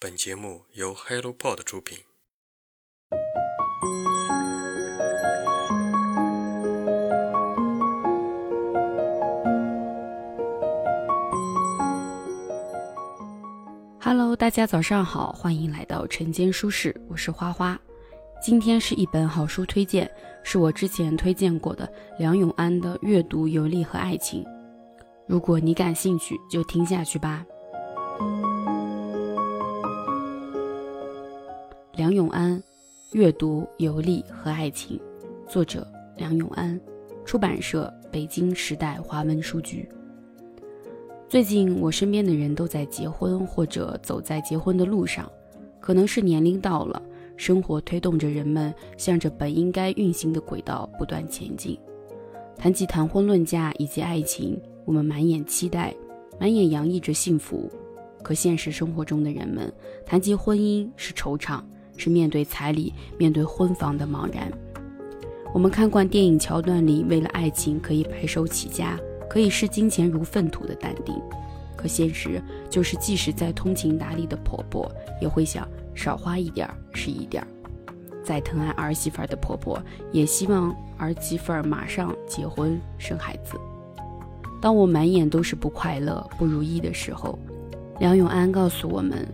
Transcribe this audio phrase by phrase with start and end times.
[0.00, 1.98] 本节目由 HelloPod 出品。
[14.00, 17.76] Hello，大家早上好，欢迎来到晨间书室，我是花花。
[18.40, 20.08] 今天是一本好书推荐，
[20.44, 24.44] 是我之前推荐过的梁永安的《阅读、游历和爱情》。
[25.26, 27.44] 如果你感兴趣，就听下去吧。
[31.98, 32.56] 梁永安，
[33.10, 34.96] 《阅读、游历和爱情》，
[35.50, 35.84] 作者
[36.16, 36.80] 梁永安，
[37.24, 39.84] 出版社北京时代华文书局。
[41.28, 45.28] 最近我身边的人都在结婚或者走在结婚的路上，
[45.80, 47.02] 可能是年龄到了。
[47.36, 51.76] 生活推动着人们向着本应该运行的轨道不断前进。
[52.56, 55.92] 谈及谈婚论嫁以及爱情，我们满眼期待，
[56.38, 57.68] 满眼洋溢着幸福。
[58.22, 59.72] 可现实生活中的人们
[60.06, 61.60] 谈及婚姻是惆怅，
[61.98, 64.50] 是面对彩礼、面对婚房的茫然。
[65.52, 71.14] 我们看惯电影桥段里为了爱情可以白手起家、可以视金钱如粪土的淡定，
[71.76, 75.68] 可现实就是，即使再通情达理的婆婆，也会想。
[75.94, 77.48] 少花一点儿是一点儿，
[78.22, 79.82] 再疼爱儿媳妇儿的婆婆
[80.12, 83.58] 也希望儿媳妇儿马上结婚生孩子。
[84.62, 87.36] 当我满眼都是不快乐、不如意的时候，
[87.98, 89.26] 梁永安告诉我们，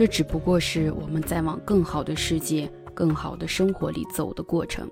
[0.00, 4.90] 这只不过是我们在往更好的世界、更好的生活里走的过程。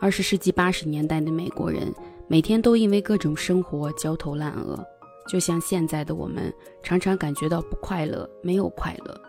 [0.00, 1.94] 二十世纪八十年代的美国人
[2.26, 4.84] 每天都因为各种生活焦头烂额，
[5.28, 6.52] 就像现在的我们
[6.82, 9.20] 常常感觉到不快乐、没有快乐。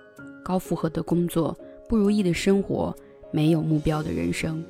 [0.43, 1.55] 高负荷的工作，
[1.87, 2.91] 不如意的生活，
[3.31, 4.65] 没有目标的人生。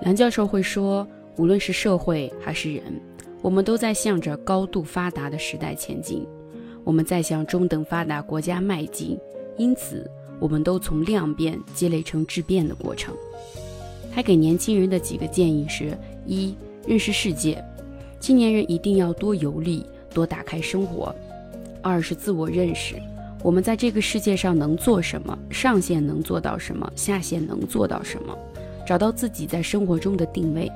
[0.00, 1.06] 梁教授会说，
[1.36, 2.98] 无论是社会还是人，
[3.42, 6.26] 我们都在向着高度发达的时代前进，
[6.84, 9.20] 我们在向中等发达国家迈进。
[9.56, 13.14] 因此，我们都从量变积累成质变的过程。
[14.14, 16.54] 他给年轻人的几个建议是：一、
[16.86, 17.62] 认识世界，
[18.20, 21.14] 青年人一定要多游历，多打开生活；
[21.80, 22.94] 二是自我认识。
[23.42, 25.38] 我们在这个世界上能做什么？
[25.50, 26.90] 上限能做到什么？
[26.94, 28.36] 下限能做到什么？
[28.86, 30.70] 找到自己在生活中的定位。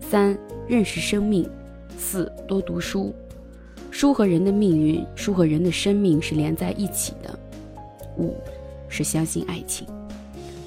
[0.00, 1.48] 三、认识生命。
[1.98, 3.14] 四、多读书。
[3.90, 7.37] 书和人的命运，书和人的生命是连在一起的。
[8.18, 8.36] 五
[8.88, 9.86] 是相信爱情。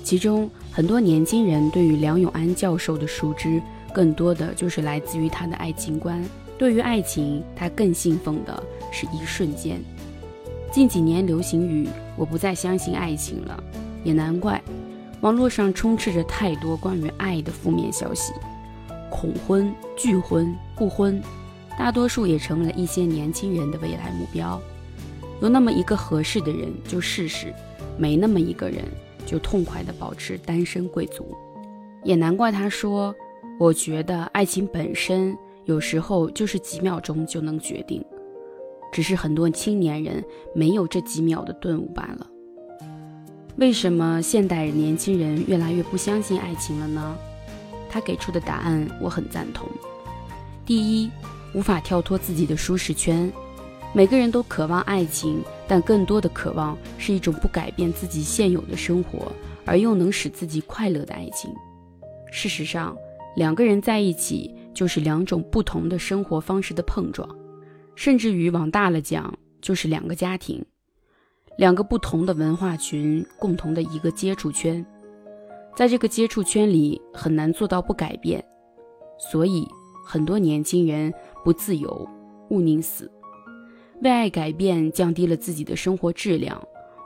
[0.04, 3.62] 其中很多年轻人对于梁永安教授的熟知，
[3.94, 6.24] 更多的就是来自于他的爱情观。
[6.58, 9.80] 对于爱情，他更信奉的是一瞬间。
[10.72, 13.64] 近几年流行语“我不再相信爱情了”，
[14.04, 14.62] 也难怪，
[15.22, 18.32] 网络上充斥着太多关于爱的负面消息，
[19.10, 21.22] 恐婚、拒婚、不婚，
[21.78, 24.62] 大多数也成为了一些年轻人的未来目标。
[25.42, 27.54] 有那么一个合适的人就试试，
[27.98, 28.86] 没那么一个人
[29.26, 31.36] 就痛快地保持单身贵族。
[32.04, 33.14] 也难怪他说
[33.60, 35.36] ：“我觉得爱情本身
[35.66, 38.04] 有时候就是几秒钟就能决定。”
[38.92, 42.28] 只是很多青年人没有这几秒的顿悟罢了。
[43.56, 47.18] 为什么现代年轻人越来越不相信爱情了呢？
[47.90, 49.68] 他给出的答案我很赞同。
[50.66, 51.10] 第一，
[51.54, 53.32] 无法跳脱自己的舒适圈。
[53.94, 59.32] 每个人都渴望爱情，但更多的渴望是一种不改变自己现有的生活，
[59.66, 61.54] 而又能使自己快乐的爱情。
[62.32, 62.96] 事实上，
[63.36, 67.28] 两个人在一起就是两种不同的生活方式的碰撞。
[67.94, 70.66] 甚至于往大了讲，就是两个家庭，
[71.58, 74.84] 两个不同的文化群，共同的一个接触圈，
[75.76, 78.44] 在这个接触圈里很难做到不改变，
[79.20, 79.68] 所以
[80.06, 81.14] 很多年轻人
[81.44, 82.08] 不自由，
[82.50, 83.12] 勿宁死，
[84.02, 86.62] 为爱改变，降低了自己的生活质量，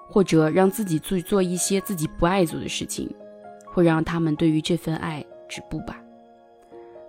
[0.09, 3.09] 或者让自己去做一些自己不爱做的事情，
[3.65, 6.01] 会让他们对于这份爱止步吧。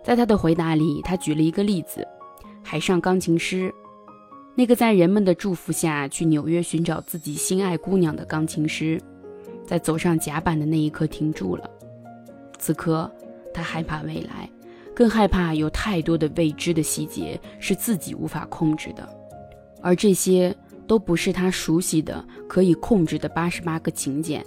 [0.03, 2.07] 在他的回答里，他举了一个例子。
[2.63, 3.73] 海上钢琴师，
[4.57, 9.01] 那个在人们的祝福下去纽约寻找自己心爱姑娘的钢琴师，
[9.65, 11.71] 在走上甲板的那一刻停住了。
[12.59, 13.09] 此刻，
[13.55, 14.51] 他害怕未来，
[14.93, 19.09] 更害怕有太多的未知的细节是自己无法控制的，
[19.81, 20.55] 而这些
[20.87, 24.45] 都不是他熟悉的可以控制的八十八个请柬。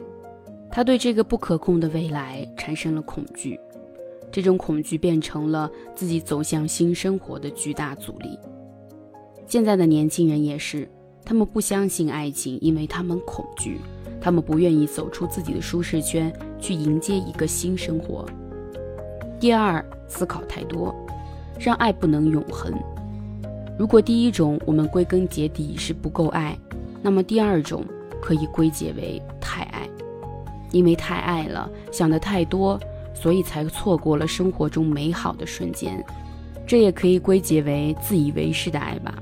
[0.71, 3.59] 他对这个不可控的未来产生了恐惧。
[4.31, 8.37] 这种恐惧变成了自己走向新生活的巨大阻力。
[9.47, 10.87] 现在的年轻人也是，
[11.25, 13.79] 他们不相信爱情，因为他们恐惧，
[14.21, 18.23] 他们不愿意走出自己的舒适圈，去迎接一个新生活。
[19.39, 20.93] 第二，思考太多，
[21.59, 22.71] 让爱不能永恒。
[23.79, 26.59] 如果第一种我们归根结底是不够爱，
[27.01, 27.81] 那么第二种
[28.21, 29.89] 可以归结为太爱，
[30.73, 32.77] 因为太爱了，想的太多，
[33.13, 36.05] 所以才错过了生活中美好的瞬间。
[36.67, 39.17] 这也可以归结为自以为是的爱吧。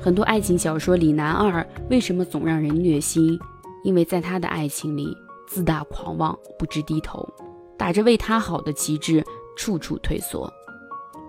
[0.00, 3.38] 很多爱情小说里，男二为什么总让人虐心？
[3.84, 5.14] 因为在他的爱情里，
[5.46, 7.28] 自大狂妄，不知低头，
[7.76, 9.22] 打着为他好的旗帜，
[9.58, 10.50] 处处退缩，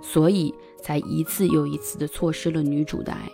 [0.01, 0.55] 所以
[0.85, 3.27] 才一次又一次地错失了女主的爱。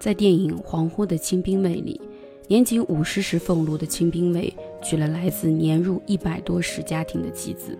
[0.00, 2.00] 在电影《黄昏的清兵卫》里，
[2.48, 4.52] 年仅五十时俸禄的清兵卫
[4.82, 7.78] 娶了来自年入一百多时家庭的妻子，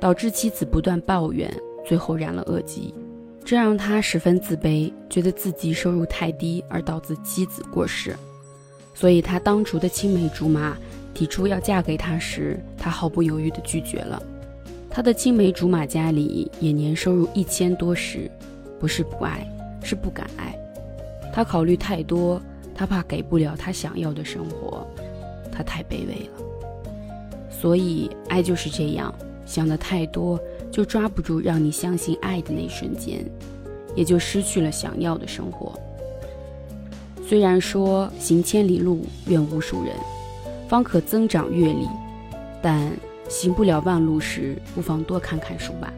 [0.00, 1.52] 导致妻子不断抱怨。
[1.84, 2.94] 最后染了恶疾，
[3.44, 8.16] 这让他十分自卑，觉得自己收入太低而导致妻子过世。
[8.94, 10.74] 所以，他当初的青梅竹马
[11.12, 14.22] 提出要嫁给他时，他毫不犹豫地拒绝了。
[14.90, 18.30] 他的青梅竹马家里也年收入一千多时，
[18.78, 19.46] 不是不爱，
[19.82, 20.54] 是不敢爱。
[21.32, 22.40] 他考虑太多，
[22.74, 24.86] 他怕给不了他想要的生活，
[25.50, 27.50] 他太卑微了。
[27.50, 29.14] 所以，爱就是这样，
[29.46, 30.38] 想的太多。
[30.70, 33.24] 就抓不住让你相信爱的那一瞬间，
[33.96, 35.72] 也就失去了想要的生活。
[37.26, 39.94] 虽然说行千里路，愿无数人，
[40.68, 41.88] 方可增长阅历，
[42.62, 42.92] 但
[43.28, 45.92] 行不了万路时，不妨多看看书吧。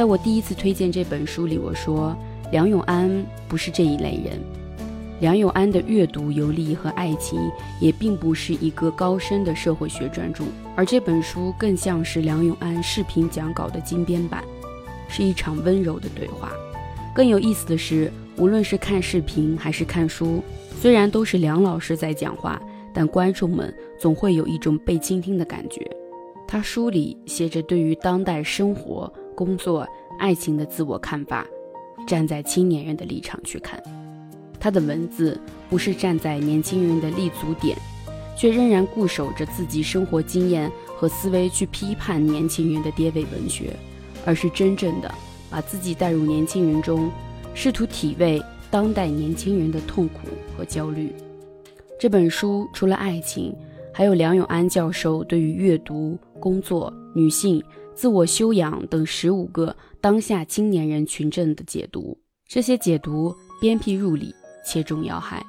[0.00, 2.16] 在我第一次推荐这本书里，我说
[2.50, 4.40] 梁永安不是这一类人。
[5.20, 7.38] 梁永安的阅读、游历和爱情
[7.82, 10.44] 也并不是一个高深的社会学专著，
[10.74, 14.42] 而这本书更像是梁永安视频讲稿的精编版，
[15.06, 16.50] 是一场温柔的对话。
[17.14, 20.42] 更有意思的是，无论是看视频还是看书，
[20.80, 22.58] 虽然都是梁老师在讲话，
[22.94, 25.86] 但观众们总会有一种被倾听的感觉。
[26.48, 29.88] 他书里写着对于当代生活、工作、
[30.18, 31.46] 爱情的自我看法，
[32.06, 33.82] 站在青年人的立场去看。
[34.58, 35.40] 他的文字
[35.70, 37.74] 不是站在年轻人的立足点，
[38.36, 43.74] 却仍然固守着自己生活经验和思维去批判年轻人的跌位文学，
[44.26, 45.10] 而是真正的
[45.48, 47.10] 把自己带入年轻人中，
[47.54, 51.10] 试图体味当代年轻人的痛苦和焦虑。
[51.98, 53.56] 这本书除了爱情，
[53.90, 57.62] 还有梁永安教授对于阅读、工作、女性、
[58.00, 62.16] 自我修养等十五个当下青年人群症的解读。
[62.48, 64.34] 这些解读鞭辟入里。
[64.64, 65.44] 切中要害，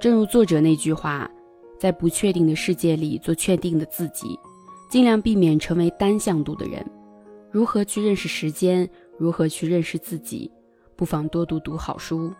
[0.00, 1.30] 正如作者那句话，
[1.78, 4.38] 在不确定的世界里做确定的自己，
[4.88, 6.82] 尽量避免成为单向度的人。
[7.50, 8.88] 如何去认识时间？
[9.18, 10.50] 如何去认识自己？
[10.96, 12.32] 不妨多读读好书。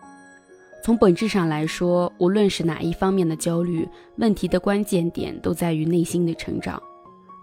[0.83, 6.81] 从本质上来说，无论是哪一方面的焦虑，问题的关键点都在于内心的成长。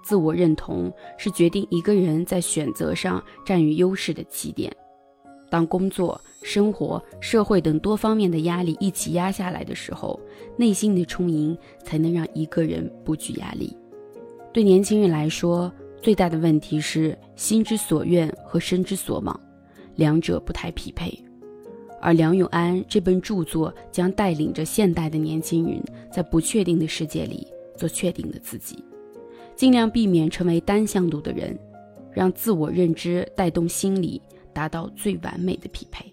[0.07, 4.73] 自我认同是决定一个人在选择上占有优势的起点。
[5.51, 10.21] 当工作、生活、社会等多方面的压力一起压下来的时候，
[10.57, 13.77] 内心的充盈才能让一个人不惧压力。
[14.53, 19.41] 对年轻人来说，最大的问题是心之所愿和身之所往，
[19.97, 21.13] 两者不太匹配。
[22.01, 25.83] 而梁永安这本著作将带领着现代的年轻人，
[26.13, 27.45] 在不确定的世界里
[27.77, 28.85] 做确定的自己，
[29.57, 31.59] 尽量避免成为单向度的人，
[32.13, 34.23] 让自我认知带动心理。
[34.57, 36.11] 达到最完美的匹配。